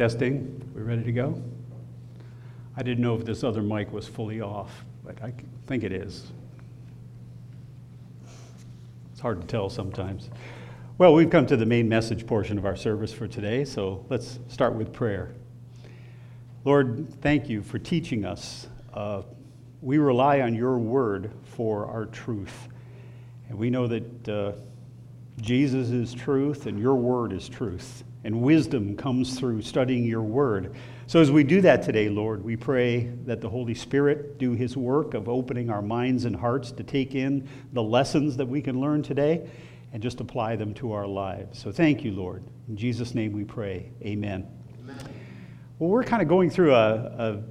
[0.00, 0.66] Testing.
[0.74, 1.42] We ready to go?
[2.74, 5.34] I didn't know if this other mic was fully off, but I
[5.66, 6.32] think it is.
[9.12, 10.30] It's hard to tell sometimes.
[10.96, 14.38] Well, we've come to the main message portion of our service for today, so let's
[14.48, 15.34] start with prayer.
[16.64, 18.68] Lord, thank you for teaching us.
[18.94, 19.20] Uh,
[19.82, 22.68] we rely on your word for our truth.
[23.50, 24.52] And we know that uh,
[25.42, 28.02] Jesus is truth and your word is truth.
[28.24, 30.74] And wisdom comes through studying your word.
[31.06, 34.76] So as we do that today, Lord, we pray that the Holy Spirit do his
[34.76, 38.80] work of opening our minds and hearts to take in the lessons that we can
[38.80, 39.48] learn today
[39.92, 41.58] and just apply them to our lives.
[41.58, 42.44] So thank you, Lord.
[42.68, 43.90] In Jesus' name we pray.
[44.02, 44.46] Amen.
[44.82, 44.96] Amen.
[45.78, 47.42] Well, we're kind of going through a, a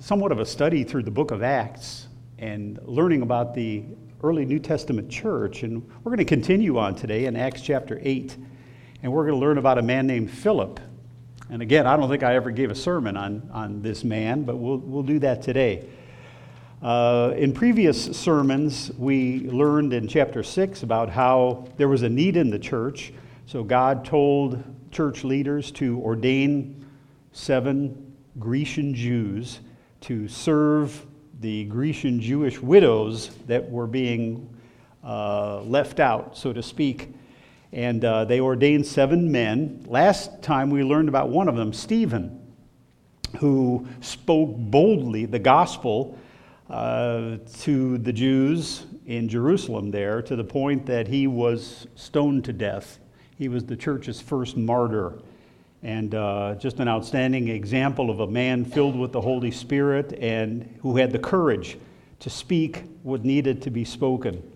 [0.00, 3.84] somewhat of a study through the book of Acts and learning about the
[4.22, 5.64] early New Testament church.
[5.64, 8.36] And we're going to continue on today in Acts chapter 8.
[9.02, 10.78] And we're going to learn about a man named Philip.
[11.50, 14.56] And again, I don't think I ever gave a sermon on, on this man, but
[14.56, 15.88] we'll, we'll do that today.
[16.80, 22.36] Uh, in previous sermons, we learned in chapter 6 about how there was a need
[22.36, 23.12] in the church.
[23.46, 26.86] So God told church leaders to ordain
[27.32, 29.60] seven Grecian Jews
[30.02, 31.04] to serve
[31.40, 34.48] the Grecian Jewish widows that were being
[35.02, 37.08] uh, left out, so to speak.
[37.72, 39.84] And uh, they ordained seven men.
[39.88, 42.52] Last time we learned about one of them, Stephen,
[43.38, 46.18] who spoke boldly the gospel
[46.68, 52.52] uh, to the Jews in Jerusalem there to the point that he was stoned to
[52.52, 52.98] death.
[53.36, 55.18] He was the church's first martyr
[55.82, 60.78] and uh, just an outstanding example of a man filled with the Holy Spirit and
[60.80, 61.76] who had the courage
[62.20, 64.51] to speak what needed to be spoken.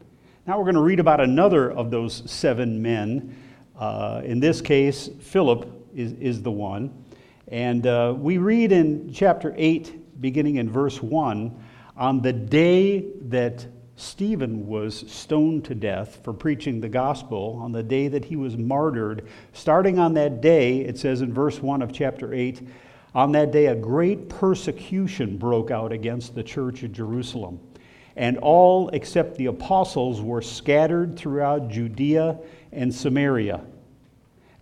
[0.47, 3.36] Now we're going to read about another of those seven men.
[3.77, 7.05] Uh, in this case, Philip is, is the one.
[7.48, 11.65] And uh, we read in chapter 8, beginning in verse 1,
[11.97, 13.66] on the day that
[13.97, 18.56] Stephen was stoned to death for preaching the gospel on the day that he was
[18.56, 19.26] martyred.
[19.53, 22.62] Starting on that day, it says in verse 1 of chapter 8,
[23.16, 27.59] on that day a great persecution broke out against the church at Jerusalem.
[28.16, 32.38] And all except the apostles were scattered throughout Judea
[32.72, 33.60] and Samaria.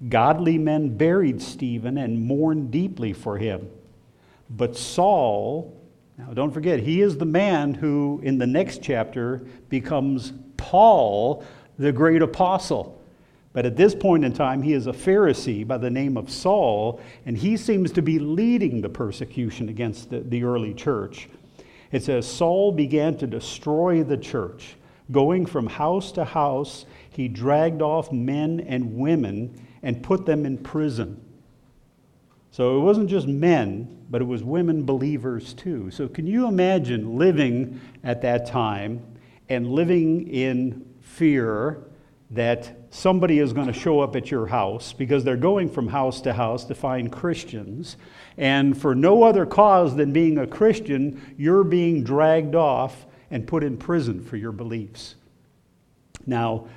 [0.08, 3.70] Godly men buried Stephen and mourned deeply for him.
[4.50, 5.72] But Saul,
[6.18, 11.44] now, don't forget, he is the man who, in the next chapter, becomes Paul,
[11.78, 13.00] the great apostle.
[13.52, 17.00] But at this point in time, he is a Pharisee by the name of Saul,
[17.24, 21.28] and he seems to be leading the persecution against the, the early church.
[21.92, 24.76] It says Saul began to destroy the church.
[25.10, 30.58] Going from house to house, he dragged off men and women and put them in
[30.58, 31.20] prison.
[32.50, 35.90] So it wasn't just men, but it was women believers too.
[35.90, 39.02] So can you imagine living at that time
[39.48, 41.84] and living in fear
[42.30, 46.20] that somebody is going to show up at your house because they're going from house
[46.22, 47.96] to house to find Christians,
[48.36, 53.64] and for no other cause than being a Christian, you're being dragged off and put
[53.64, 55.14] in prison for your beliefs.
[56.26, 56.68] Now,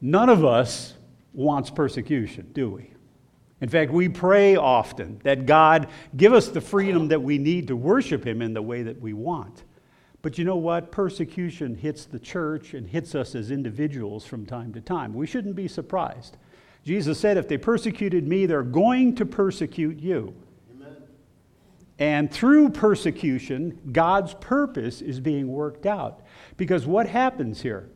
[0.00, 0.94] none of us
[1.32, 2.90] wants persecution, do we?
[3.60, 7.76] In fact, we pray often that God give us the freedom that we need to
[7.76, 9.64] worship Him in the way that we want.
[10.22, 10.90] But you know what?
[10.90, 15.14] Persecution hits the church and hits us as individuals from time to time.
[15.14, 16.36] We shouldn't be surprised.
[16.84, 20.34] Jesus said, If they persecuted me, they're going to persecute you.
[21.98, 26.22] And through persecution, God's purpose is being worked out.
[26.56, 27.88] Because what happens here?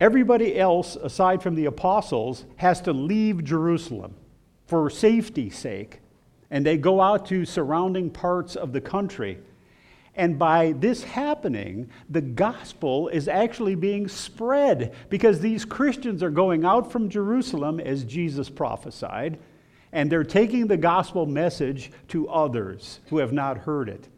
[0.00, 4.14] Everybody else, aside from the apostles, has to leave Jerusalem
[4.66, 6.00] for safety's sake,
[6.50, 9.38] and they go out to surrounding parts of the country.
[10.16, 16.64] And by this happening, the gospel is actually being spread because these Christians are going
[16.64, 19.38] out from Jerusalem as Jesus prophesied,
[19.94, 24.08] and they're taking the gospel message to others who have not heard it.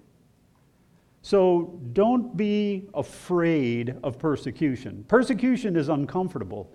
[1.20, 5.04] So don't be afraid of persecution.
[5.06, 6.72] Persecution is uncomfortable,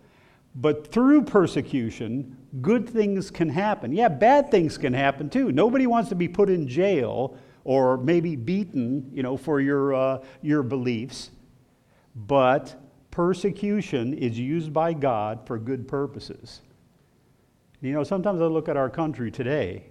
[0.56, 3.92] but through persecution, good things can happen.
[3.92, 5.52] Yeah, bad things can happen too.
[5.52, 10.20] Nobody wants to be put in jail or maybe beaten, you know, for your, uh,
[10.44, 11.32] your beliefs.
[12.16, 12.76] But
[13.10, 16.62] persecution is used by God for good purposes.
[17.84, 19.88] You know, sometimes I look at our country today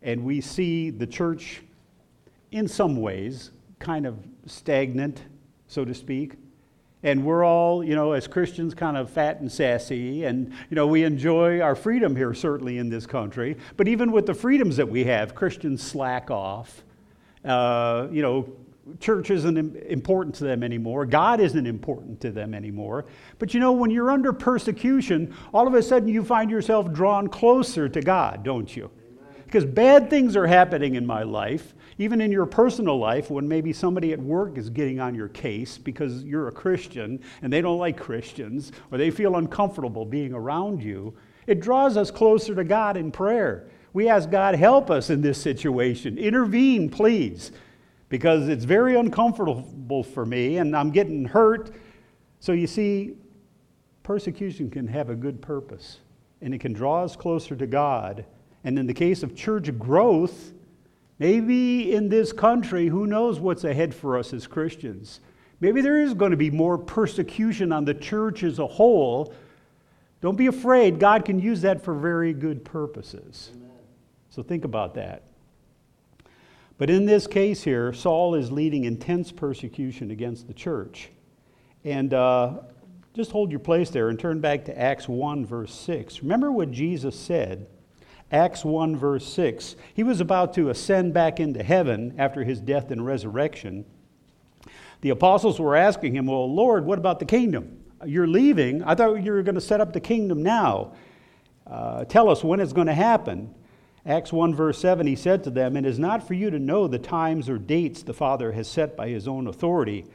[0.00, 1.62] and we see the church,
[2.52, 3.50] in some ways,
[3.80, 5.22] kind of stagnant,
[5.66, 6.36] so to speak.
[7.06, 10.88] and we're all, you know, as Christians, kind of fat and sassy, and, you know,
[10.88, 13.56] we enjoy our freedom here, certainly in this country.
[13.76, 16.82] But even with the freedoms that we have, Christians slack off.
[17.44, 18.48] Uh, you know,
[19.00, 21.06] church isn't important to them anymore.
[21.06, 23.06] God isn't important to them anymore.
[23.38, 27.28] But you know, when you're under persecution, all of a sudden you find yourself drawn
[27.28, 28.90] closer to God, don't you?
[29.44, 33.72] Because bad things are happening in my life, even in your personal life, when maybe
[33.72, 37.78] somebody at work is getting on your case because you're a Christian and they don't
[37.78, 41.14] like Christians or they feel uncomfortable being around you,
[41.46, 43.68] it draws us closer to God in prayer.
[43.92, 46.18] We ask God, help us in this situation.
[46.18, 47.52] Intervene, please,
[48.08, 51.74] because it's very uncomfortable for me and I'm getting hurt.
[52.40, 53.14] So you see,
[54.02, 55.98] persecution can have a good purpose
[56.40, 58.24] and it can draw us closer to God.
[58.64, 60.52] And in the case of church growth,
[61.18, 65.20] Maybe in this country, who knows what's ahead for us as Christians?
[65.60, 69.32] Maybe there is going to be more persecution on the church as a whole.
[70.20, 70.98] Don't be afraid.
[70.98, 73.52] God can use that for very good purposes.
[73.54, 73.70] Amen.
[74.28, 75.22] So think about that.
[76.78, 81.10] But in this case here, Saul is leading intense persecution against the church.
[81.84, 82.58] And uh,
[83.14, 86.22] just hold your place there and turn back to Acts 1, verse 6.
[86.22, 87.66] Remember what Jesus said
[88.30, 89.76] Acts 1, verse 6.
[89.94, 93.86] He was about to ascend back into heaven after his death and resurrection.
[95.00, 97.84] The apostles were asking him, Well, Lord, what about the kingdom?
[98.04, 98.82] You're leaving.
[98.82, 100.92] I thought you were going to set up the kingdom now.
[101.66, 103.54] Uh, tell us when it's going to happen.
[104.06, 106.86] Acts 1, verse 7, he said to them, It is not for you to know
[106.86, 110.06] the times or dates the Father has set by his own authority,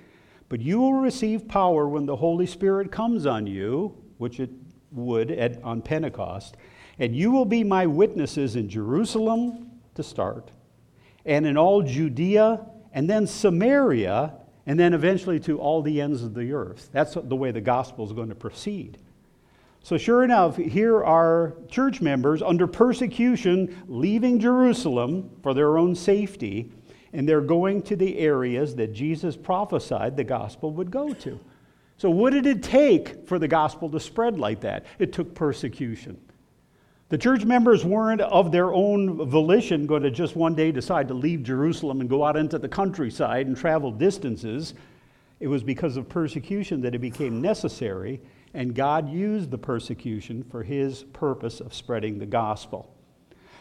[0.47, 4.49] but you will receive power when the Holy Spirit comes on you, which it
[4.91, 6.55] would at, on Pentecost
[7.01, 10.51] and you will be my witnesses in Jerusalem to start,
[11.25, 12.63] and in all Judea,
[12.93, 14.33] and then Samaria,
[14.67, 16.89] and then eventually to all the ends of the earth.
[16.91, 18.99] That's the way the gospel is going to proceed.
[19.83, 26.71] So, sure enough, here are church members under persecution leaving Jerusalem for their own safety,
[27.13, 31.39] and they're going to the areas that Jesus prophesied the gospel would go to.
[31.97, 34.85] So, what did it take for the gospel to spread like that?
[34.99, 36.19] It took persecution.
[37.09, 41.13] The church members weren't of their own volition going to just one day decide to
[41.13, 44.75] leave Jerusalem and go out into the countryside and travel distances.
[45.39, 48.21] It was because of persecution that it became necessary,
[48.53, 52.93] and God used the persecution for his purpose of spreading the gospel.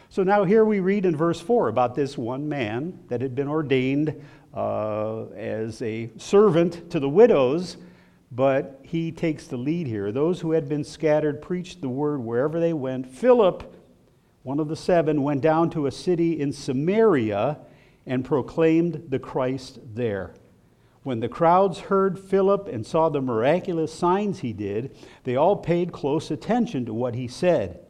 [0.09, 3.49] So now here we read in verse 4 about this one man that had been
[3.49, 4.21] ordained
[4.53, 7.77] uh, as a servant to the widows
[8.31, 10.13] but he takes the lead here.
[10.13, 13.07] Those who had been scattered preached the word wherever they went.
[13.07, 13.75] Philip,
[14.43, 17.59] one of the seven, went down to a city in Samaria
[18.07, 20.35] and proclaimed the Christ there.
[21.03, 25.93] When the crowds heard Philip and saw the miraculous signs he did, they all paid
[25.93, 27.81] close attention to what he said.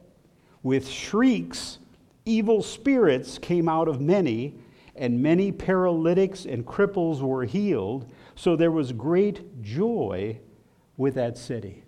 [0.63, 1.79] With shrieks,
[2.25, 4.55] evil spirits came out of many,
[4.95, 8.11] and many paralytics and cripples were healed
[8.41, 10.39] so there was great joy
[10.97, 11.85] with that city.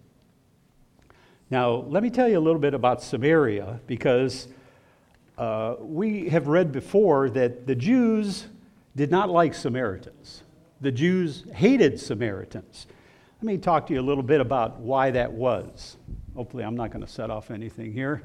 [1.48, 4.48] Now, let me tell you a little bit about Samaria because
[5.38, 8.46] uh, we have read before that the Jews
[8.96, 10.41] did not like Samaritans.
[10.82, 12.88] The Jews hated Samaritans.
[13.40, 15.96] Let me talk to you a little bit about why that was.
[16.34, 18.24] Hopefully, I'm not going to set off anything here.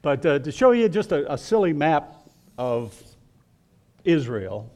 [0.00, 2.14] But uh, to show you just a, a silly map
[2.56, 2.94] of
[4.04, 4.70] Israel,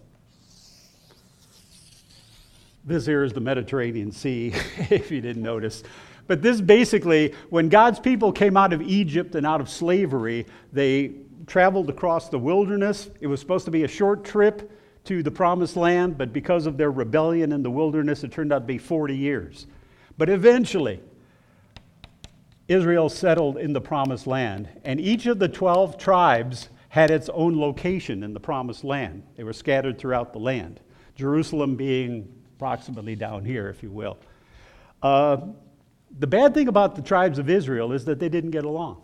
[2.84, 4.48] this here is the Mediterranean Sea,
[4.90, 5.84] if you didn't notice.
[6.26, 11.12] But this basically, when God's people came out of Egypt and out of slavery, they
[11.46, 13.08] traveled across the wilderness.
[13.20, 14.68] It was supposed to be a short trip
[15.04, 18.60] to the promised land, but because of their rebellion in the wilderness, it turned out
[18.60, 19.66] to be 40 years.
[20.16, 21.00] But eventually,
[22.68, 27.58] Israel settled in the promised land, and each of the 12 tribes had its own
[27.58, 29.24] location in the promised land.
[29.36, 30.80] They were scattered throughout the land,
[31.16, 34.16] Jerusalem being approximately down here, if you will.
[35.02, 35.38] Uh,
[36.18, 39.02] the bad thing about the tribes of Israel is that they didn't get along,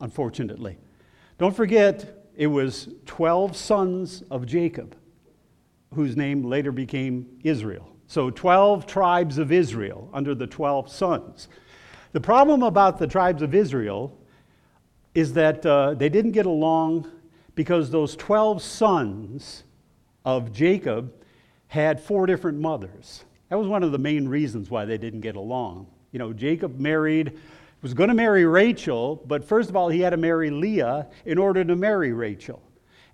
[0.00, 0.78] unfortunately.
[1.38, 4.96] Don't forget, it was 12 sons of Jacob,
[5.94, 7.88] whose name later became Israel.
[8.06, 11.48] So 12 tribes of Israel under the 12 sons.
[12.12, 14.16] The problem about the tribes of Israel
[15.14, 17.10] is that uh, they didn't get along
[17.54, 19.64] because those 12 sons
[20.24, 21.12] of Jacob
[21.68, 23.24] had four different mothers.
[23.48, 25.86] That was one of the main reasons why they didn't get along.
[26.12, 27.38] You know, Jacob married,
[27.82, 31.38] was going to marry Rachel, but first of all, he had to marry Leah in
[31.38, 32.62] order to marry Rachel.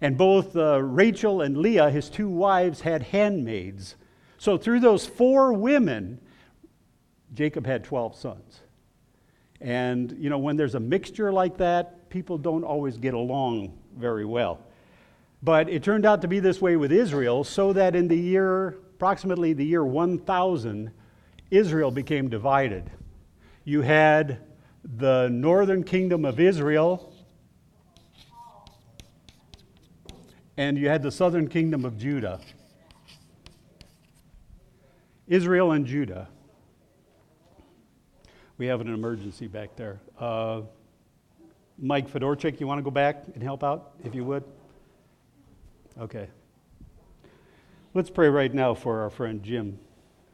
[0.01, 3.97] And both uh, Rachel and Leah, his two wives, had handmaids.
[4.39, 6.21] So through those four women,
[7.35, 8.61] Jacob had 12 sons.
[9.61, 14.25] And, you know, when there's a mixture like that, people don't always get along very
[14.25, 14.61] well.
[15.43, 18.69] But it turned out to be this way with Israel, so that in the year,
[18.95, 20.91] approximately the year 1000,
[21.51, 22.91] Israel became divided.
[23.65, 24.39] You had
[24.85, 27.13] the northern kingdom of Israel,
[30.57, 32.41] and you had the southern kingdom of Judah.
[35.29, 36.29] Israel and Judah.
[38.59, 40.01] We have an emergency back there.
[40.19, 40.63] Uh,
[41.79, 44.45] Mike Fedorchik, you want to go back and help out, if you would?
[46.01, 46.29] Okay.
[47.93, 49.79] Let's pray right now for our friend Jim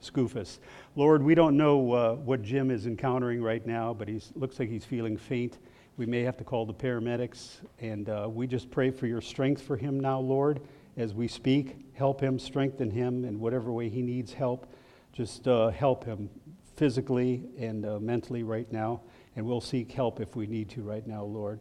[0.01, 0.59] Scoofus.
[0.95, 4.69] Lord, we don't know uh, what Jim is encountering right now, but he looks like
[4.69, 5.59] he's feeling faint.
[6.03, 9.63] We may have to call the paramedics, and uh, we just pray for your strength
[9.63, 10.61] for him now, Lord,
[10.97, 11.77] as we speak.
[11.95, 14.67] Help him, strengthen him in whatever way he needs help.
[15.13, 16.29] Just uh, help him
[16.75, 19.03] physically and uh, mentally right now,
[19.37, 21.61] and we'll seek help if we need to right now, Lord.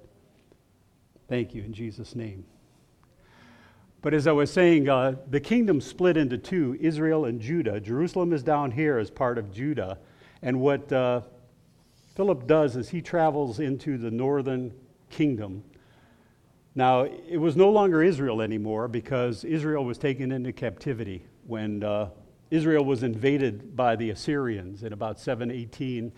[1.29, 2.43] Thank you in Jesus' name.
[4.01, 7.79] But as I was saying, uh, the kingdom split into two Israel and Judah.
[7.79, 9.99] Jerusalem is down here as part of Judah.
[10.41, 11.21] And what uh,
[12.15, 14.73] Philip does is he travels into the northern
[15.09, 15.63] kingdom.
[16.75, 22.09] Now, it was no longer Israel anymore because Israel was taken into captivity when uh,
[22.49, 26.11] Israel was invaded by the Assyrians in about 718.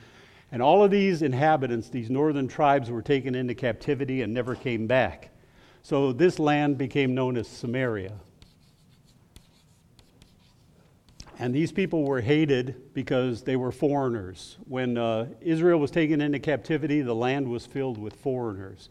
[0.52, 4.86] And all of these inhabitants, these northern tribes, were taken into captivity and never came
[4.86, 5.30] back.
[5.82, 8.14] So this land became known as Samaria.
[11.40, 14.58] And these people were hated because they were foreigners.
[14.68, 18.90] When uh, Israel was taken into captivity, the land was filled with foreigners.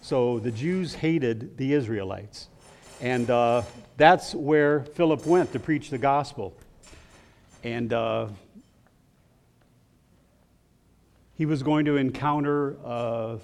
[0.00, 2.48] So the Jews hated the Israelites.
[3.00, 3.62] And uh,
[3.96, 6.56] that's where Philip went to preach the gospel.
[7.62, 8.28] And uh,
[11.34, 13.36] he was going to encounter uh,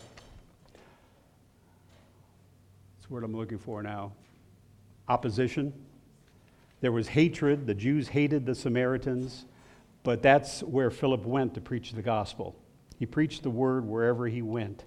[3.11, 4.13] word I'm looking for now
[5.09, 5.73] opposition.
[6.81, 7.67] There was hatred.
[7.67, 9.45] The Jews hated the Samaritans,
[10.03, 12.57] but that's where Philip went to preach the gospel.
[12.99, 14.85] He preached the word wherever he went.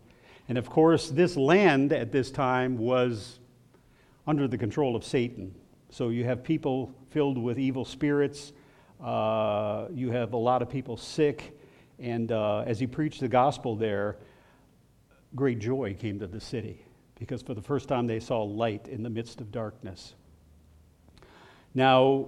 [0.49, 3.39] And of course, this land at this time was
[4.27, 5.53] under the control of Satan.
[5.89, 8.53] So you have people filled with evil spirits,
[9.03, 11.59] uh, you have a lot of people sick.
[11.99, 14.17] And uh, as he preached the gospel there,
[15.35, 16.83] great joy came to the city
[17.19, 20.15] because for the first time they saw light in the midst of darkness.
[21.75, 22.27] Now,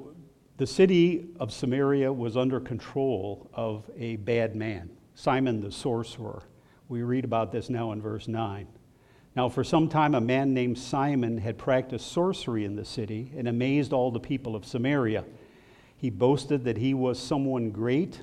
[0.57, 6.43] the city of Samaria was under control of a bad man, Simon the sorcerer.
[6.87, 8.67] We read about this now in verse 9.
[9.35, 13.47] Now, for some time, a man named Simon had practiced sorcery in the city and
[13.47, 15.25] amazed all the people of Samaria.
[15.97, 18.21] He boasted that he was someone great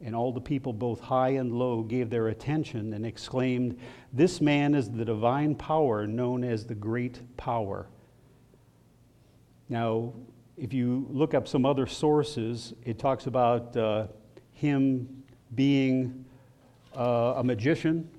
[0.00, 3.78] and all the people, both high and low, gave their attention and exclaimed,
[4.12, 7.88] This man is the divine power known as the great power.
[9.68, 10.12] Now,
[10.58, 14.08] if you look up some other sources, it talks about uh,
[14.52, 15.22] him
[15.54, 16.24] being
[16.96, 18.10] uh, a magician,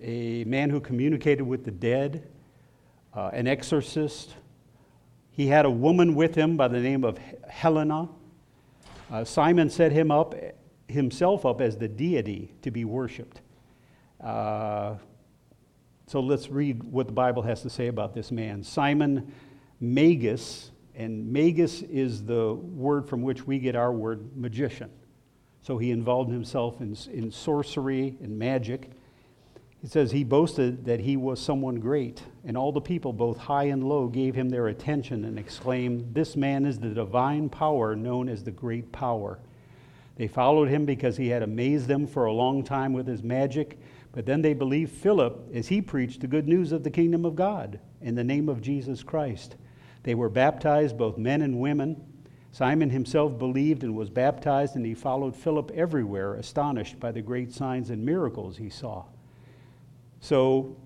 [0.00, 2.26] a man who communicated with the dead,
[3.14, 4.36] uh, an exorcist.
[5.30, 8.08] He had a woman with him by the name of Helena.
[9.10, 10.34] Uh, Simon set him up
[10.88, 13.42] himself up as the deity to be worshiped.
[14.22, 14.94] Uh,
[16.06, 18.62] so let's read what the Bible has to say about this man.
[18.62, 19.30] Simon
[19.78, 24.90] Magus, and Magus is the word from which we get our word magician.
[25.62, 28.90] So he involved himself in, in sorcery and magic.
[29.84, 33.64] It says he boasted that he was someone great, and all the people, both high
[33.64, 38.28] and low, gave him their attention and exclaimed, This man is the divine power known
[38.28, 39.38] as the great power.
[40.16, 43.78] They followed him because he had amazed them for a long time with his magic.
[44.10, 47.36] But then they believed Philip as he preached the good news of the kingdom of
[47.36, 49.54] God in the name of Jesus Christ.
[50.08, 52.02] They were baptized, both men and women.
[52.50, 57.52] Simon himself believed and was baptized, and he followed Philip everywhere, astonished by the great
[57.52, 59.04] signs and miracles he saw.
[60.20, 60.78] So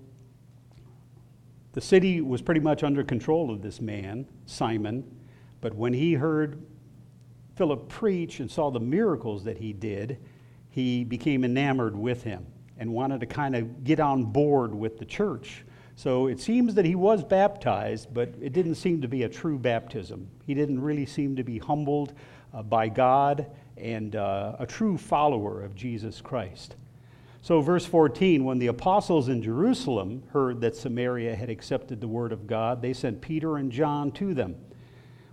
[1.71, 5.09] the city was pretty much under control of this man, Simon.
[5.61, 6.61] But when he heard
[7.55, 10.17] Philip preach and saw the miracles that he did,
[10.69, 12.45] he became enamored with him
[12.77, 15.63] and wanted to kind of get on board with the church.
[15.95, 19.59] So it seems that he was baptized, but it didn't seem to be a true
[19.59, 20.27] baptism.
[20.45, 22.13] He didn't really seem to be humbled
[22.53, 23.45] uh, by God
[23.77, 26.75] and uh, a true follower of Jesus Christ.
[27.41, 32.31] So, verse 14 when the apostles in Jerusalem heard that Samaria had accepted the word
[32.31, 34.55] of God, they sent Peter and John to them.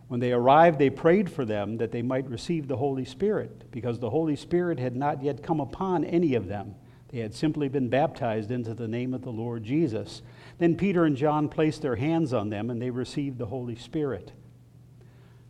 [0.08, 4.00] When they arrived, they prayed for them that they might receive the Holy Spirit, because
[4.00, 6.74] the Holy Spirit had not yet come upon any of them.
[7.10, 10.22] They had simply been baptized into the name of the Lord Jesus.
[10.60, 14.30] Then Peter and John placed their hands on them, and they received the Holy Spirit.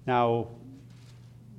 [0.06, 0.46] Now,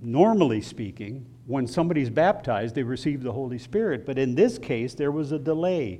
[0.01, 4.05] normally speaking, when somebody's baptized, they receive the Holy Spirit.
[4.05, 6.00] But in this case, there was a delay.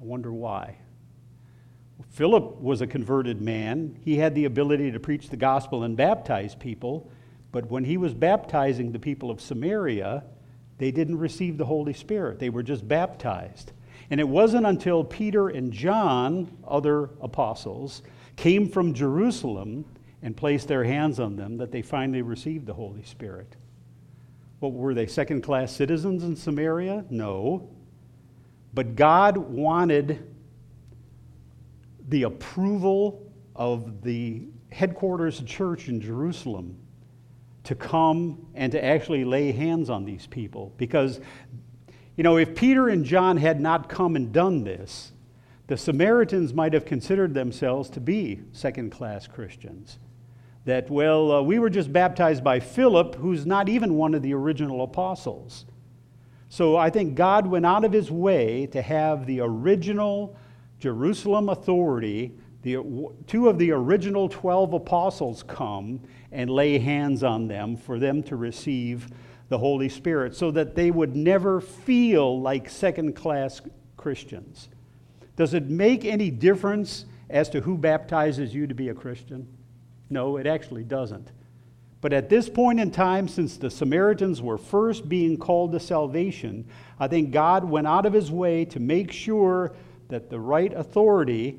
[0.00, 0.76] I wonder why.
[2.10, 3.98] Philip was a converted man.
[4.04, 7.10] He had the ability to preach the gospel and baptize people.
[7.50, 10.22] But when he was baptizing the people of Samaria,
[10.78, 12.38] they didn't receive the Holy Spirit.
[12.38, 13.72] They were just baptized.
[14.10, 18.02] And it wasn't until Peter and John, other apostles,
[18.36, 19.84] came from Jerusalem
[20.22, 23.56] and placed their hands on them that they finally received the Holy Spirit.
[24.60, 27.04] What were they, second class citizens in Samaria?
[27.10, 27.68] No.
[28.72, 30.34] But God wanted
[32.08, 36.76] the approval of the headquarters church in Jerusalem
[37.64, 40.72] to come and to actually lay hands on these people.
[40.76, 41.20] Because,
[42.16, 45.12] you know, if Peter and John had not come and done this,
[45.66, 49.98] the Samaritans might have considered themselves to be second class Christians.
[50.64, 54.34] That, well, uh, we were just baptized by Philip, who's not even one of the
[54.34, 55.66] original apostles.
[56.48, 60.36] So I think God went out of his way to have the original
[60.78, 67.76] Jerusalem authority, the, two of the original 12 apostles come and lay hands on them
[67.76, 69.08] for them to receive
[69.48, 73.60] the Holy Spirit so that they would never feel like second class
[73.96, 74.68] Christians.
[75.36, 79.46] Does it make any difference as to who baptizes you to be a Christian?
[80.10, 81.32] No, it actually doesn't.
[82.00, 86.66] But at this point in time, since the Samaritans were first being called to salvation,
[87.00, 89.74] I think God went out of his way to make sure
[90.08, 91.58] that the right authority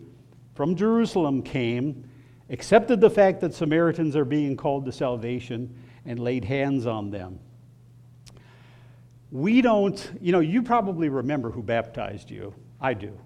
[0.53, 2.07] from Jerusalem came,
[2.49, 5.75] accepted the fact that Samaritans are being called to salvation,
[6.05, 7.39] and laid hands on them.
[9.35, 12.55] We don't, you know, you probably remember who baptized you.
[12.79, 13.19] I do.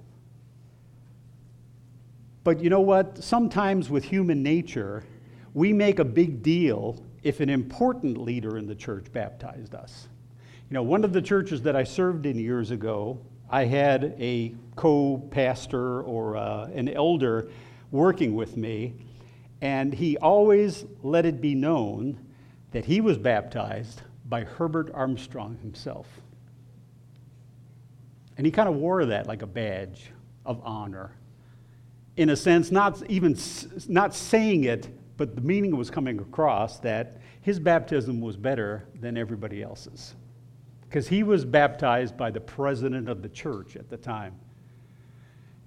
[2.43, 3.23] But you know what?
[3.23, 5.03] Sometimes with human nature,
[5.53, 10.07] we make a big deal if an important leader in the church baptized us.
[10.71, 14.55] You know, one of the churches that I served in years ago, I had a
[14.75, 17.51] co pastor or uh, an elder
[17.91, 18.95] working with me,
[19.61, 22.19] and he always let it be known
[22.71, 26.07] that he was baptized by Herbert Armstrong himself.
[28.37, 30.11] And he kind of wore that like a badge
[30.45, 31.11] of honor.
[32.15, 33.37] In a sense, not even
[33.87, 34.87] not saying it,
[35.17, 40.15] but the meaning was coming across that his baptism was better than everybody else's
[40.87, 44.33] because he was baptized by the president of the church at the time.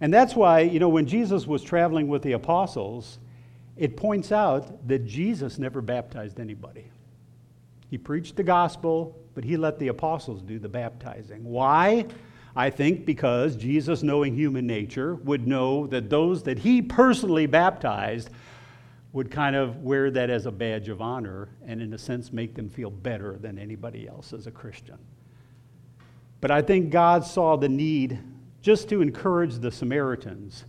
[0.00, 3.18] And that's why, you know, when Jesus was traveling with the apostles,
[3.76, 6.90] it points out that Jesus never baptized anybody.
[7.92, 11.44] He preached the gospel, but he let the apostles do the baptizing.
[11.44, 12.06] Why?
[12.56, 18.30] I think because Jesus, knowing human nature, would know that those that he personally baptized
[19.12, 22.54] would kind of wear that as a badge of honor and, in a sense, make
[22.54, 24.96] them feel better than anybody else as a Christian.
[26.40, 28.18] But I think God saw the need
[28.62, 30.64] just to encourage the Samaritans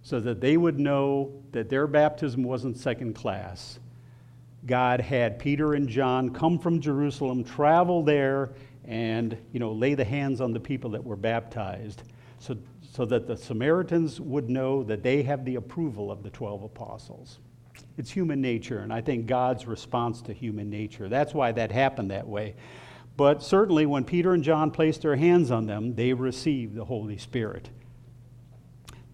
[0.00, 3.78] so that they would know that their baptism wasn't second class.
[4.66, 8.52] God had Peter and John come from Jerusalem, travel there,
[8.84, 12.02] and you know, lay the hands on the people that were baptized
[12.38, 16.64] so, so that the Samaritans would know that they have the approval of the 12
[16.64, 17.38] apostles.
[17.96, 21.08] It's human nature, and I think God's response to human nature.
[21.08, 22.54] That's why that happened that way.
[23.16, 27.18] But certainly, when Peter and John placed their hands on them, they received the Holy
[27.18, 27.70] Spirit.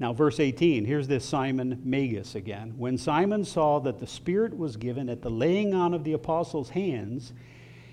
[0.00, 2.74] Now, verse 18, here's this Simon Magus again.
[2.76, 6.70] When Simon saw that the Spirit was given at the laying on of the apostles'
[6.70, 7.32] hands,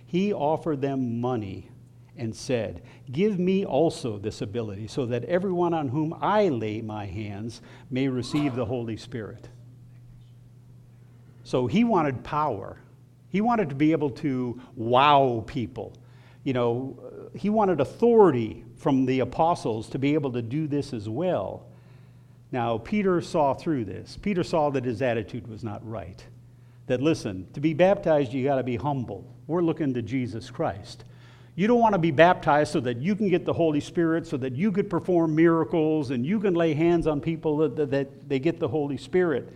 [0.06, 1.72] he offered them money
[2.16, 7.08] and said, Give me also this ability, so that everyone on whom I lay my
[7.08, 9.50] hands may receive the Holy Spirit.
[11.44, 12.78] So he wanted power.
[13.30, 15.98] He wanted to be able to wow people.
[16.44, 21.10] You know, he wanted authority from the apostles to be able to do this as
[21.10, 21.66] well.
[22.52, 24.18] Now, Peter saw through this.
[24.22, 26.24] Peter saw that his attitude was not right.
[26.88, 29.26] That, listen, to be baptized, you got to be humble.
[29.48, 31.04] We're looking to Jesus Christ.
[31.56, 34.36] You don't want to be baptized so that you can get the Holy Spirit, so
[34.38, 38.40] that you could perform miracles and you can lay hands on people that, that, they
[38.40, 39.52] get the Holy Spirit.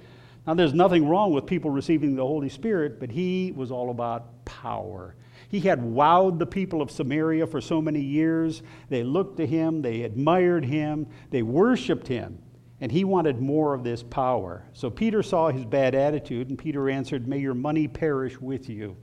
[0.47, 4.45] Now, there's nothing wrong with people receiving the Holy Spirit, but he was all about
[4.45, 5.15] power.
[5.49, 8.61] He had wowed the people of Samaria for so many years.
[8.87, 12.39] They looked to him, they admired him, they worshiped him.
[12.81, 14.63] And he wanted more of this power.
[14.73, 18.95] So Peter saw his bad attitude, and Peter answered, May your money perish with you.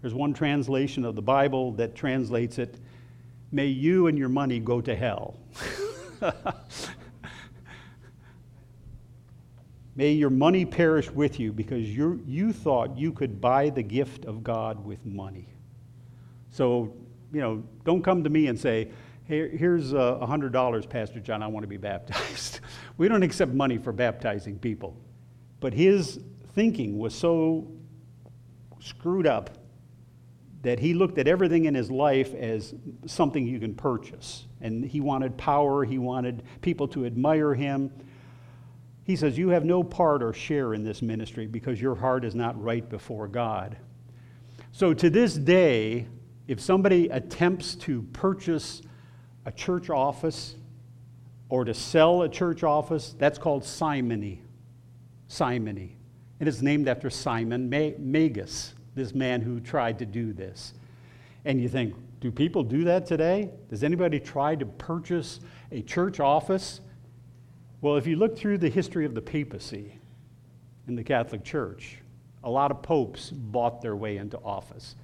[0.00, 2.78] There's one translation of the Bible that translates it,
[3.50, 5.36] May you and your money go to hell.
[9.94, 14.24] May your money perish with you because you you thought you could buy the gift
[14.24, 15.48] of God with money.
[16.50, 16.94] So,
[17.32, 18.90] you know, don't come to me and say,
[19.32, 22.60] here's uh, $100, Pastor John, I want to be baptized.
[22.98, 24.96] we don't accept money for baptizing people.
[25.60, 26.20] But his
[26.54, 27.66] thinking was so
[28.80, 29.58] screwed up
[30.62, 32.74] that he looked at everything in his life as
[33.06, 34.46] something you can purchase.
[34.60, 37.90] And he wanted power, he wanted people to admire him.
[39.04, 42.34] He says, You have no part or share in this ministry because your heart is
[42.34, 43.76] not right before God.
[44.70, 46.06] So to this day,
[46.46, 48.82] if somebody attempts to purchase
[49.44, 50.54] a church office
[51.48, 54.42] or to sell a church office, that's called simony.
[55.28, 55.96] Simony.
[56.40, 60.74] And It is named after Simon Magus, this man who tried to do this.
[61.44, 63.50] And you think, do people do that today?
[63.68, 66.80] Does anybody try to purchase a church office?
[67.80, 69.98] Well, if you look through the history of the papacy
[70.86, 71.98] in the Catholic Church,
[72.44, 74.94] a lot of popes bought their way into office.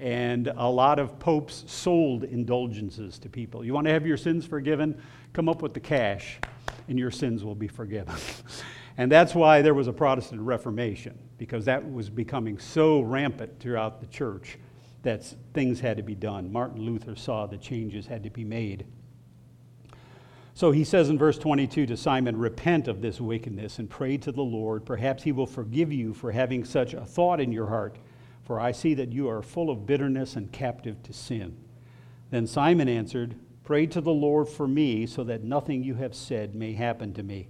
[0.00, 3.64] And a lot of popes sold indulgences to people.
[3.64, 5.00] You want to have your sins forgiven?
[5.34, 6.38] Come up with the cash,
[6.88, 8.14] and your sins will be forgiven.
[8.96, 14.00] and that's why there was a Protestant Reformation, because that was becoming so rampant throughout
[14.00, 14.58] the church
[15.02, 16.50] that things had to be done.
[16.50, 18.86] Martin Luther saw the changes had to be made.
[20.54, 24.32] So he says in verse 22 to Simon, Repent of this wickedness and pray to
[24.32, 24.84] the Lord.
[24.84, 27.96] Perhaps he will forgive you for having such a thought in your heart,
[28.50, 31.56] for I see that you are full of bitterness and captive to sin.
[32.30, 36.56] Then Simon answered, Pray to the Lord for me, so that nothing you have said
[36.56, 37.46] may happen to me.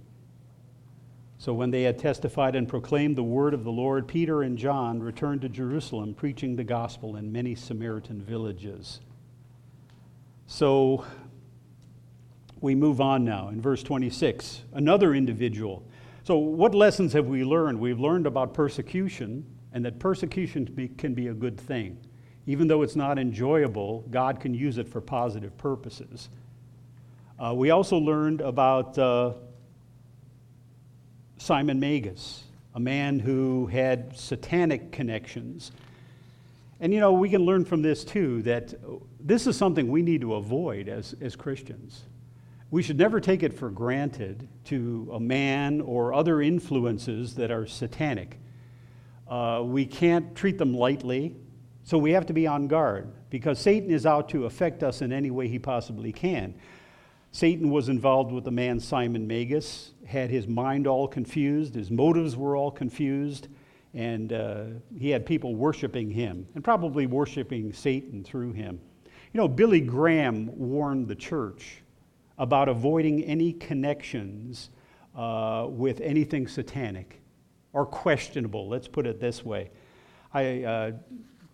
[1.39, 5.01] So when they had testified and proclaimed the word of the Lord, Peter and John
[5.01, 8.99] returned to Jerusalem, preaching the gospel in many Samaritan villages.
[10.45, 11.03] So
[12.59, 14.65] we move on now in verse 26.
[14.71, 15.83] Another individual.
[16.25, 17.79] So, what lessons have we learned?
[17.79, 21.97] We've learned about persecution and that persecution can be a good thing.
[22.47, 26.29] Even though it's not enjoyable, God can use it for positive purposes.
[27.39, 29.33] Uh, we also learned about uh,
[31.37, 32.43] Simon Magus,
[32.75, 35.71] a man who had satanic connections.
[36.79, 38.73] And you know, we can learn from this too that
[39.19, 42.03] this is something we need to avoid as, as Christians.
[42.71, 47.67] We should never take it for granted to a man or other influences that are
[47.67, 48.37] satanic.
[49.31, 51.33] Uh, we can't treat them lightly,
[51.83, 55.13] so we have to be on guard because Satan is out to affect us in
[55.13, 56.53] any way he possibly can.
[57.31, 62.35] Satan was involved with the man Simon Magus, had his mind all confused, his motives
[62.35, 63.47] were all confused,
[63.93, 64.65] and uh,
[64.99, 68.81] he had people worshiping him and probably worshiping Satan through him.
[69.31, 71.83] You know, Billy Graham warned the church
[72.37, 74.71] about avoiding any connections
[75.15, 77.20] uh, with anything satanic
[77.73, 78.67] or questionable.
[78.67, 79.71] Let's put it this way.
[80.33, 80.91] I uh,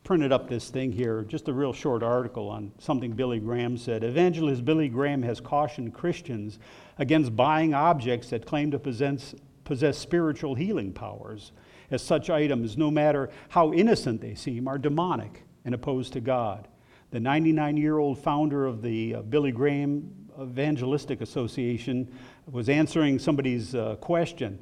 [0.04, 4.04] printed up this thing here, just a real short article on something Billy Graham said.
[4.04, 6.60] Evangelist Billy Graham has cautioned Christians
[6.98, 11.52] against buying objects that claim to possess, possess spiritual healing powers,
[11.92, 16.68] as such items, no matter how innocent they seem, are demonic and opposed to God.
[17.12, 20.10] The 99 year old founder of the uh, Billy Graham
[20.42, 22.10] Evangelistic Association
[22.50, 24.60] was answering somebody's uh, question.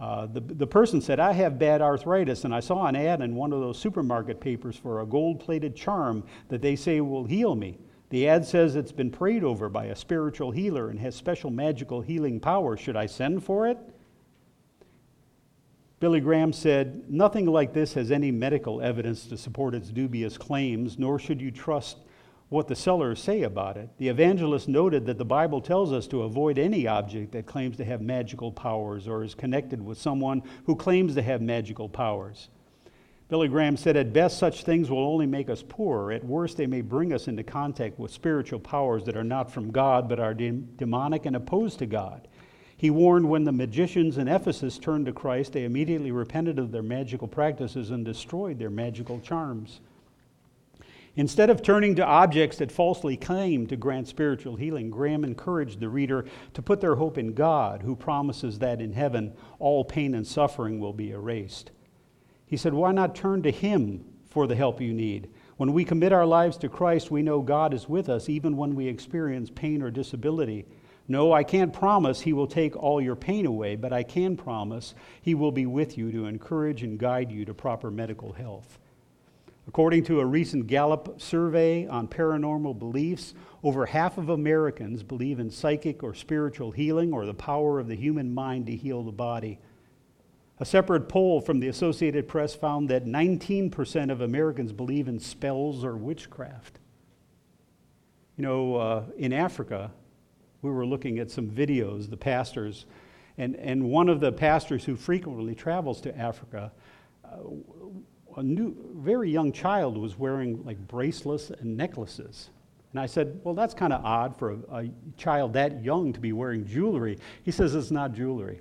[0.00, 3.34] Uh, the, the person said, I have bad arthritis, and I saw an ad in
[3.34, 7.54] one of those supermarket papers for a gold plated charm that they say will heal
[7.54, 7.78] me.
[8.08, 12.00] The ad says it's been prayed over by a spiritual healer and has special magical
[12.00, 12.78] healing power.
[12.78, 13.78] Should I send for it?
[16.00, 20.98] Billy Graham said, Nothing like this has any medical evidence to support its dubious claims,
[20.98, 21.98] nor should you trust
[22.50, 23.88] what the sellers say about it.
[23.98, 27.84] The evangelist noted that the Bible tells us to avoid any object that claims to
[27.84, 32.48] have magical powers or is connected with someone who claims to have magical powers.
[33.28, 36.10] Billy Graham said, At best, such things will only make us poorer.
[36.10, 39.70] At worst, they may bring us into contact with spiritual powers that are not from
[39.70, 42.26] God but are de- demonic and opposed to God.
[42.76, 46.82] He warned when the magicians in Ephesus turned to Christ, they immediately repented of their
[46.82, 49.80] magical practices and destroyed their magical charms.
[51.20, 55.88] Instead of turning to objects that falsely claim to grant spiritual healing, Graham encouraged the
[55.90, 60.26] reader to put their hope in God, who promises that in heaven all pain and
[60.26, 61.72] suffering will be erased.
[62.46, 65.28] He said, Why not turn to Him for the help you need?
[65.58, 68.74] When we commit our lives to Christ, we know God is with us even when
[68.74, 70.64] we experience pain or disability.
[71.06, 74.94] No, I can't promise he will take all your pain away, but I can promise
[75.20, 78.78] he will be with you to encourage and guide you to proper medical health.
[79.70, 85.48] According to a recent Gallup survey on paranormal beliefs, over half of Americans believe in
[85.48, 89.60] psychic or spiritual healing or the power of the human mind to heal the body.
[90.58, 95.84] A separate poll from the Associated Press found that 19% of Americans believe in spells
[95.84, 96.80] or witchcraft.
[98.36, 99.92] You know, uh, in Africa,
[100.62, 102.86] we were looking at some videos, the pastors,
[103.38, 106.72] and, and one of the pastors who frequently travels to Africa,
[107.24, 107.36] uh,
[108.36, 112.50] a new, very young child was wearing like bracelets and necklaces.
[112.92, 116.20] And I said, Well, that's kind of odd for a, a, child that young to
[116.20, 117.18] be wearing jewelry.
[117.44, 118.60] He says, It's not jewelry.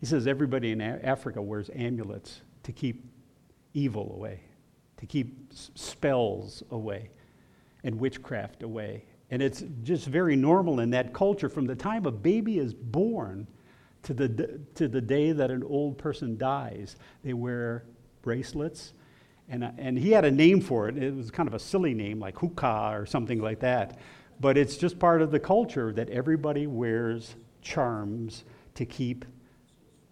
[0.00, 3.04] He says, Everybody in a- Africa wears amulets to keep
[3.74, 4.40] evil away,
[4.98, 7.10] to keep s- spells away,
[7.84, 9.04] and witchcraft away.
[9.30, 13.46] And it's just very normal in that culture from the time a baby is born
[14.04, 16.96] to the, to the day that an old person dies.
[17.22, 17.84] They wear
[18.22, 18.94] bracelets.
[19.48, 20.98] And, uh, and he had a name for it.
[20.98, 23.98] It was kind of a silly name, like hookah or something like that.
[24.40, 29.24] But it's just part of the culture that everybody wears charms to keep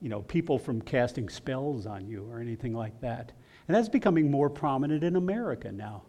[0.01, 3.33] you know, people from casting spells on you or anything like that.
[3.69, 6.03] And that's becoming more prominent in America now.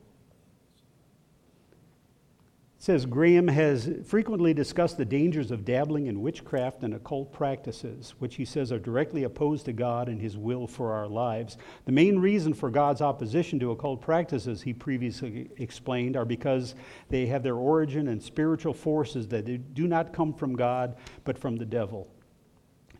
[2.77, 8.13] It says Graham has frequently discussed the dangers of dabbling in witchcraft and occult practices,
[8.19, 11.57] which he says are directly opposed to God and his will for our lives.
[11.85, 16.75] The main reason for God's opposition to occult practices, he previously explained, are because
[17.09, 21.55] they have their origin in spiritual forces that do not come from God, but from
[21.55, 22.07] the devil.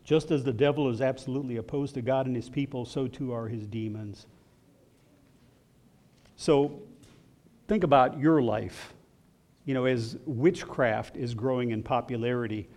[0.02, 3.46] Just as the devil is absolutely opposed to God and his people, so too are
[3.46, 4.26] his demons.
[6.34, 6.82] So
[7.68, 8.92] think about your life
[9.68, 12.70] you know, as witchcraft is growing in popularity,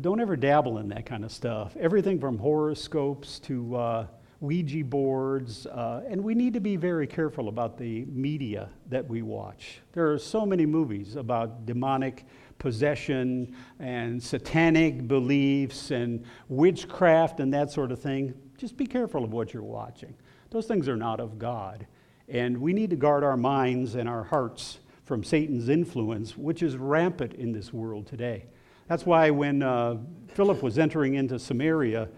[0.00, 1.76] don't ever dabble in that kind of stuff.
[1.78, 4.06] Everything from horoscopes to uh,
[4.40, 9.22] Ouija boards, uh, and we need to be very careful about the media that we
[9.22, 9.80] watch.
[9.92, 12.26] There are so many movies about demonic
[12.58, 18.34] possession and satanic beliefs and witchcraft and that sort of thing.
[18.58, 20.16] Just be careful of what you're watching.
[20.50, 21.86] Those things are not of God.
[22.26, 24.79] And we need to guard our minds and our hearts
[25.10, 28.46] from Satan's influence, which is rampant in this world today.
[28.86, 29.96] That's why when uh,
[30.28, 32.08] Philip was entering into Samaria,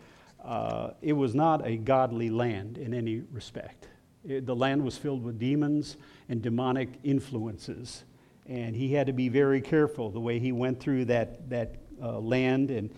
[0.45, 3.89] uh, it was not a godly land in any respect.
[4.29, 5.97] It, the land was filled with demons
[6.29, 8.05] and demonic influences.
[8.45, 12.19] And he had to be very careful the way he went through that, that uh,
[12.19, 12.71] land.
[12.71, 12.95] And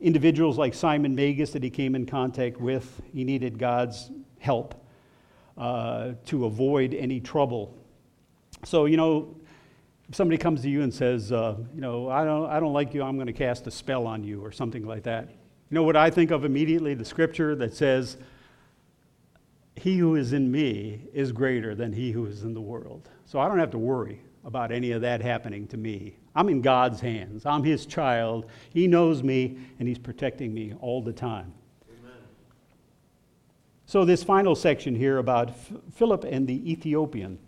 [0.00, 4.74] individuals like Simon Magus that he came in contact with, he needed God's help
[5.56, 7.78] uh, to avoid any trouble
[8.64, 9.34] so, you know,
[10.08, 12.94] if somebody comes to you and says, uh, you know, I don't, I don't like
[12.94, 15.28] you, I'm going to cast a spell on you or something like that.
[15.28, 16.94] You know what I think of immediately?
[16.94, 18.16] The scripture that says,
[19.74, 23.08] He who is in me is greater than he who is in the world.
[23.26, 26.16] So I don't have to worry about any of that happening to me.
[26.34, 27.44] I'm in God's hands.
[27.44, 28.46] I'm his child.
[28.70, 31.52] He knows me, and he's protecting me all the time.
[31.90, 32.16] Amen.
[33.84, 35.52] So, this final section here about
[35.92, 37.38] Philip and the Ethiopian.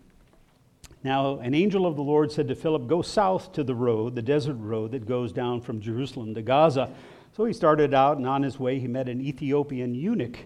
[1.03, 4.21] Now, an angel of the Lord said to Philip, Go south to the road, the
[4.21, 6.91] desert road that goes down from Jerusalem to Gaza.
[7.31, 10.37] So he started out, and on his way, he met an Ethiopian eunuch.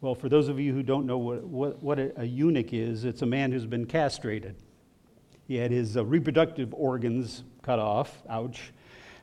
[0.00, 3.22] Well, for those of you who don't know what, what, what a, eunuch is, it's
[3.22, 4.54] a man who's been castrated.
[5.48, 8.72] He had his uh, reproductive organs cut off, ouch,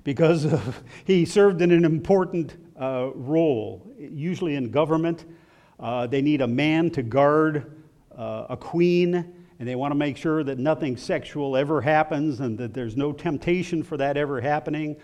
[0.03, 5.23] because of, he served in an important uh, role, usually in government.
[5.79, 7.81] Uh, they need a man to guard
[8.15, 12.57] uh, a queen and they want to make sure that nothing sexual ever happens and
[12.57, 14.95] that there's no temptation for that ever happening.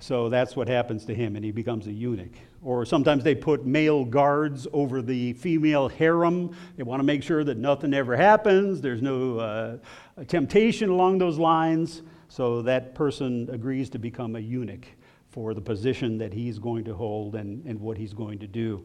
[0.00, 2.34] So that's what happens to him, and he becomes a eunuch.
[2.62, 6.54] Or sometimes they put male guards over the female harem.
[6.76, 9.78] They want to make sure that nothing ever happens, there's no uh,
[10.26, 12.02] temptation along those lines.
[12.28, 14.86] So that person agrees to become a eunuch
[15.30, 18.84] for the position that he's going to hold and, and what he's going to do.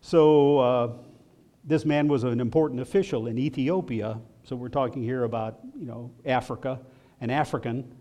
[0.00, 0.92] So, uh,
[1.68, 6.10] this man was an important official in Ethiopia, so we're talking here about, you know,
[6.24, 6.80] Africa,
[7.20, 7.94] an African.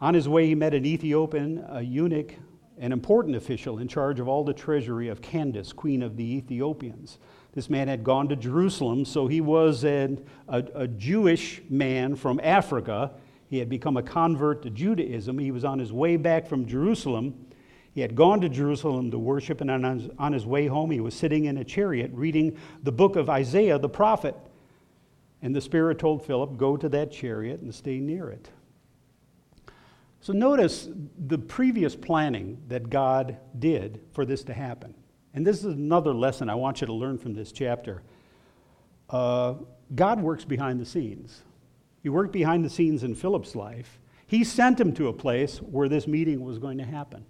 [0.00, 2.36] On his way, he met an Ethiopian, a eunuch,
[2.78, 7.18] an important official in charge of all the treasury of Candace, queen of the Ethiopians.
[7.52, 12.40] This man had gone to Jerusalem, so he was an, a, a Jewish man from
[12.40, 13.10] Africa.
[13.48, 15.38] He had become a convert to Judaism.
[15.40, 17.34] He was on his way back from Jerusalem
[17.94, 21.00] he had gone to Jerusalem to worship, and on his, on his way home, he
[21.00, 24.34] was sitting in a chariot reading the book of Isaiah the prophet.
[25.42, 28.48] And the Spirit told Philip, Go to that chariot and stay near it.
[30.20, 34.94] So notice the previous planning that God did for this to happen.
[35.34, 38.02] And this is another lesson I want you to learn from this chapter.
[39.10, 39.54] Uh,
[39.94, 41.42] God works behind the scenes.
[42.02, 43.98] He worked behind the scenes in Philip's life.
[44.26, 47.26] He sent him to a place where this meeting was going to happen.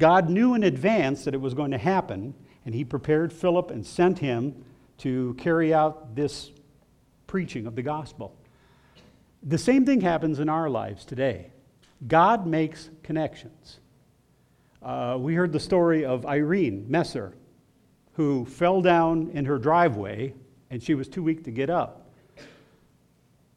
[0.00, 2.34] God knew in advance that it was going to happen,
[2.64, 4.64] and he prepared Philip and sent him
[4.98, 6.50] to carry out this
[7.28, 8.34] preaching of the gospel.
[9.44, 11.52] The same thing happens in our lives today.
[12.08, 13.78] God makes connections.
[14.82, 17.36] Uh, we heard the story of Irene Messer,
[18.14, 20.34] who fell down in her driveway
[20.70, 22.10] and she was too weak to get up.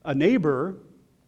[0.03, 0.75] A neighbor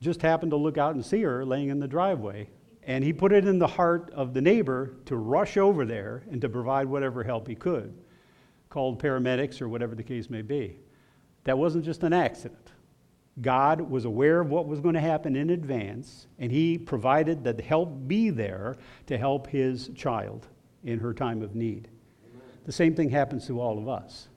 [0.02, 2.50] just happened to look out and see her laying in the driveway,
[2.86, 6.40] and he put it in the heart of the neighbor to rush over there and
[6.42, 7.98] to provide whatever help he could,
[8.70, 10.80] called paramedics or whatever the case may be.
[11.46, 12.72] That wasn't just an accident.
[13.42, 17.60] God was aware of what was going to happen in advance, and He provided that
[17.60, 18.76] help be there
[19.08, 20.48] to help His child
[20.84, 21.90] in her time of need.
[22.66, 24.30] The same thing happens to all of us.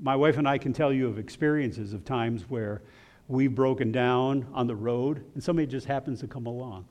[0.00, 2.82] My wife and I can tell you of experiences of times where
[3.26, 6.86] we've broken down on the road and somebody just happens to come along.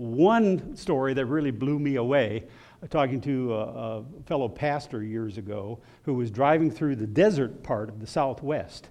[0.00, 2.44] One story that really blew me away,
[2.88, 7.88] talking to a, a fellow pastor years ago who was driving through the desert part
[7.88, 8.88] of the Southwest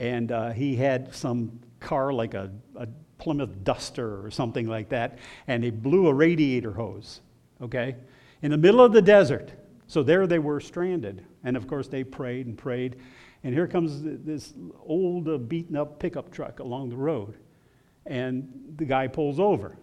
[0.00, 5.18] and uh, he had some car like a, a Plymouth Duster or something like that,
[5.46, 7.20] and he blew a radiator hose,
[7.60, 7.96] okay,
[8.40, 9.52] in the middle of the desert.
[9.86, 11.24] So there they were stranded.
[11.44, 12.96] And of course, they prayed and prayed.
[13.44, 14.54] And here comes this
[14.86, 17.36] old, uh, beaten up pickup truck along the road.
[18.06, 19.76] And the guy pulls over,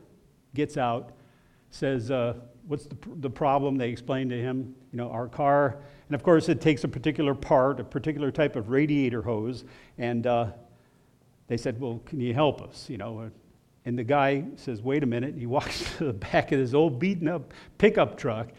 [0.58, 1.14] gets out,
[1.70, 2.34] says, uh,
[2.68, 3.78] What's the, the problem?
[3.78, 5.78] They explain to him, You know, our car
[6.10, 9.66] and of course, it takes a particular part, a particular type of radiator hose.
[9.98, 10.52] And uh,
[11.48, 12.90] they said, Well, can you help us?
[12.90, 13.30] You know,
[13.86, 15.36] and the guy says, Wait a minute.
[15.38, 18.50] He walks to the back of this old beaten up pickup truck.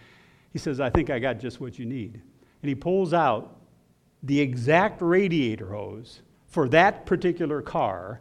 [0.53, 2.21] He says, I think I got just what you need.
[2.63, 3.57] And he pulls out
[4.23, 8.21] the exact radiator hose for that particular car,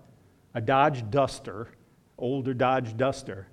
[0.54, 1.70] a Dodge Duster,
[2.18, 3.48] older Dodge Duster.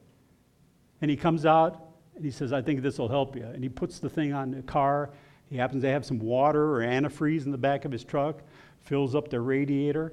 [1.00, 1.80] And he comes out
[2.14, 3.44] and he says, I think this will help you.
[3.44, 5.10] And he puts the thing on the car
[5.50, 8.42] he happens to have some water or antifreeze in the back of his truck,
[8.80, 10.12] fills up their radiator,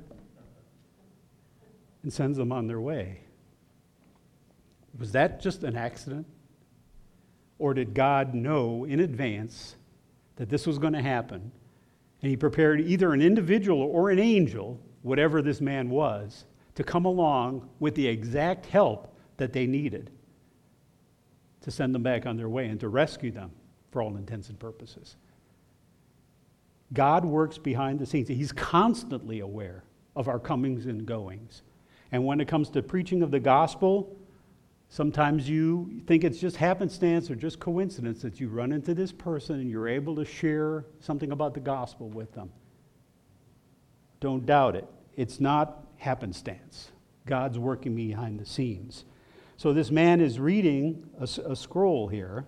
[2.04, 3.22] and sends them on their way.
[5.00, 6.28] Was that just an accident?
[7.60, 9.76] Or did God know in advance
[10.36, 11.52] that this was going to happen?
[12.22, 17.06] And he prepared either an individual or an angel, whatever this man was, to come
[17.06, 20.12] along with the exact help that they needed
[21.62, 23.52] to send them back on their way and to rescue them
[23.92, 25.16] for all intents and purposes.
[26.94, 28.28] God works behind the scenes.
[28.28, 29.84] He's constantly aware
[30.16, 31.62] of our comings and goings.
[32.12, 34.18] And when it comes to preaching of the gospel,
[34.90, 39.60] sometimes you think it's just happenstance or just coincidence that you run into this person
[39.60, 42.52] and you're able to share something about the gospel with them.
[44.20, 44.88] Don't doubt it.
[45.16, 46.92] It's not happenstance.
[47.26, 49.06] God's working behind the scenes.
[49.62, 52.48] So this man is reading a, a scroll here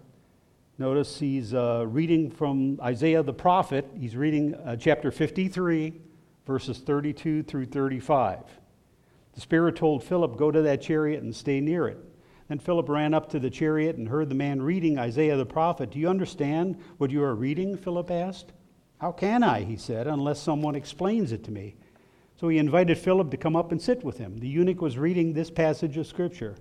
[0.80, 3.88] Notice he's uh, reading from Isaiah the prophet.
[3.96, 5.94] He's reading uh, chapter 53,
[6.48, 8.40] verses 32 through 35.
[9.36, 12.00] The Spirit told Philip, Go to that chariot and stay near it.
[12.48, 15.92] Then Philip ran up to the chariot and heard the man reading Isaiah the prophet.
[15.92, 17.78] Do you understand what you are reading?
[17.78, 18.54] Philip asked.
[18.98, 21.76] How can I, he said, unless someone explains it to me?
[22.40, 24.40] So he invited Philip to come up and sit with him.
[24.40, 26.56] The eunuch was reading this passage of Scripture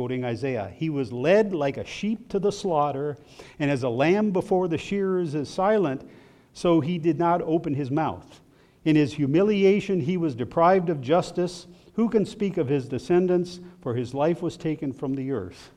[0.00, 3.18] quoting Isaiah, he was led like a sheep to the slaughter,
[3.58, 6.08] and as a lamb before the shearers is silent,
[6.54, 8.40] so he did not open his mouth.
[8.86, 11.66] In his humiliation, he was deprived of justice.
[11.96, 13.60] Who can speak of his descendants?
[13.82, 15.70] For his life was taken from the earth.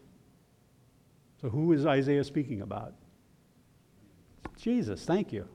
[1.41, 2.93] So, who is Isaiah speaking about?
[4.55, 5.49] Jesus, thank you.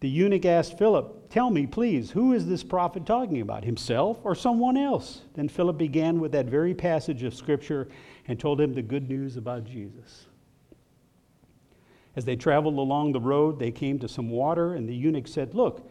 [0.00, 4.34] The eunuch asked Philip, Tell me, please, who is this prophet talking about, himself or
[4.34, 5.22] someone else?
[5.34, 7.88] Then Philip began with that very passage of Scripture
[8.28, 10.26] and told him the good news about Jesus.
[12.16, 15.54] As they traveled along the road, they came to some water, and the eunuch said,
[15.54, 15.88] Look,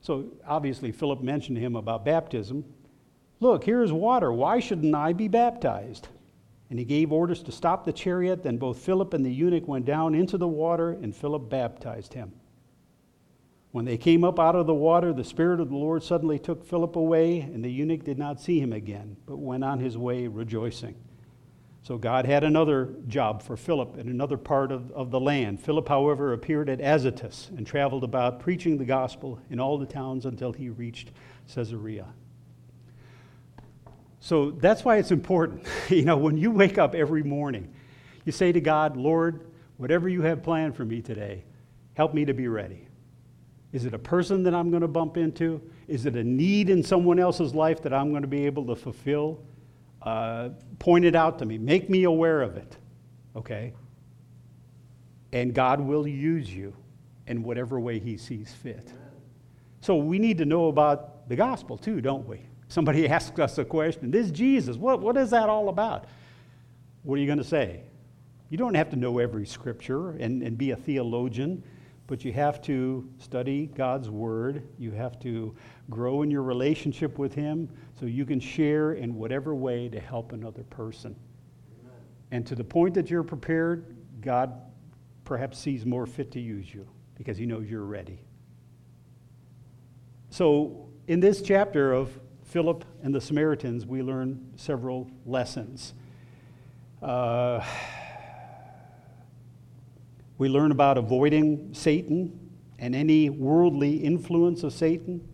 [0.00, 2.64] so obviously Philip mentioned to him about baptism.
[3.40, 4.32] Look, here is water.
[4.32, 6.08] Why shouldn't I be baptized?
[6.70, 8.42] And he gave orders to stop the chariot.
[8.42, 12.32] Then both Philip and the eunuch went down into the water, and Philip baptized him.
[13.76, 16.64] When they came up out of the water, the Spirit of the Lord suddenly took
[16.64, 20.28] Philip away, and the eunuch did not see him again, but went on his way
[20.28, 20.94] rejoicing.
[21.82, 25.60] So God had another job for Philip in another part of, of the land.
[25.60, 30.24] Philip, however, appeared at Azotus and traveled about preaching the gospel in all the towns
[30.24, 31.10] until he reached
[31.54, 32.06] Caesarea.
[34.20, 35.66] So that's why it's important.
[35.90, 37.74] you know, when you wake up every morning,
[38.24, 41.44] you say to God, Lord, whatever you have planned for me today,
[41.92, 42.85] help me to be ready.
[43.72, 45.60] Is it a person that I'm going to bump into?
[45.88, 48.76] Is it a need in someone else's life that I'm going to be able to
[48.76, 49.42] fulfill?
[50.02, 51.58] Uh, point it out to me.
[51.58, 52.76] Make me aware of it.
[53.34, 53.74] Okay?
[55.32, 56.74] And God will use you
[57.26, 58.92] in whatever way He sees fit.
[59.80, 62.40] So we need to know about the gospel too, don't we?
[62.68, 66.06] Somebody asks us a question This Jesus, what, what is that all about?
[67.02, 67.82] What are you going to say?
[68.48, 71.62] You don't have to know every scripture and, and be a theologian,
[72.06, 74.62] but you have to study God's word.
[74.78, 75.54] You have to
[75.90, 80.32] grow in your relationship with Him so you can share in whatever way to help
[80.32, 81.16] another person.
[81.80, 81.94] Amen.
[82.30, 84.52] And to the point that you're prepared, God
[85.24, 86.86] perhaps sees more fit to use you
[87.16, 88.20] because He knows you're ready.
[90.30, 95.94] So, in this chapter of Philip and the Samaritans, we learn several lessons.
[97.02, 97.64] Uh,
[100.38, 102.38] we learn about avoiding Satan
[102.78, 105.26] and any worldly influence of Satan.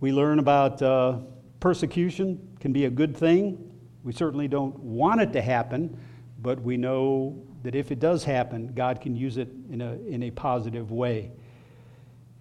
[0.00, 1.18] We learn about uh,
[1.60, 3.72] persecution can be a good thing.
[4.04, 5.98] We certainly don't want it to happen,
[6.40, 10.22] but we know that if it does happen, God can use it in a, in
[10.22, 11.32] a positive way.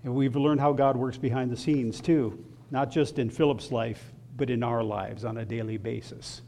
[0.03, 4.13] And we've learned how God works behind the scenes too, not just in Philip's life,
[4.37, 6.43] but in our lives on a daily basis.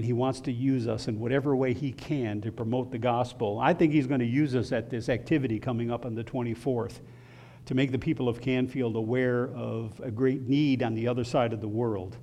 [0.00, 3.60] And he wants to use us in whatever way he can to promote the gospel.
[3.60, 7.00] I think he's going to use us at this activity coming up on the 24th
[7.66, 11.52] to make the people of Canfield aware of a great need on the other side
[11.52, 12.16] of the world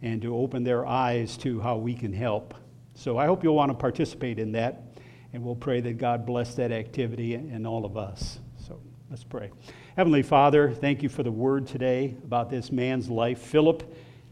[0.00, 2.54] and to open their eyes to how we can help.
[2.94, 4.98] So I hope you'll want to participate in that,
[5.34, 8.38] and we'll pray that God bless that activity and all of us.
[8.66, 9.50] So let's pray.
[9.94, 13.82] Heavenly Father, thank you for the word today about this man's life, Philip,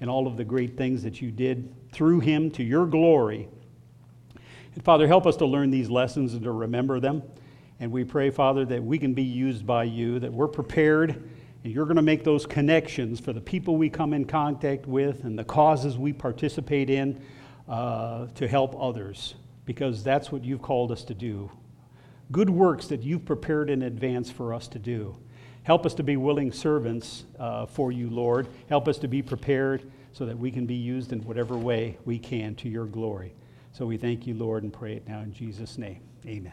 [0.00, 3.48] and all of the great things that you did through him to your glory.
[4.74, 7.22] And Father, help us to learn these lessons and to remember them.
[7.80, 11.10] And we pray, Father, that we can be used by you, that we're prepared,
[11.64, 15.24] and you're going to make those connections for the people we come in contact with
[15.24, 17.20] and the causes we participate in
[17.68, 19.34] uh, to help others,
[19.64, 21.50] because that's what you've called us to do.
[22.30, 25.16] Good works that you've prepared in advance for us to do.
[25.62, 28.48] Help us to be willing servants uh, for you, Lord.
[28.68, 32.18] Help us to be prepared so that we can be used in whatever way we
[32.18, 33.34] can to your glory.
[33.72, 36.00] So we thank you, Lord, and pray it now in Jesus' name.
[36.26, 36.52] Amen.